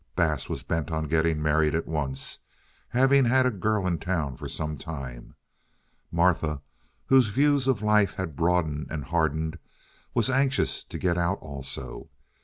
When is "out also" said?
11.19-12.09